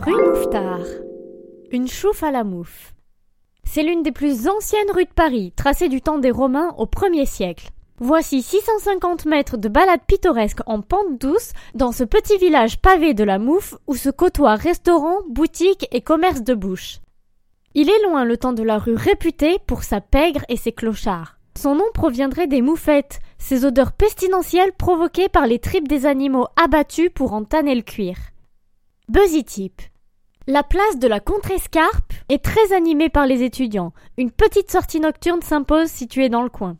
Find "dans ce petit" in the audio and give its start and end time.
11.74-12.38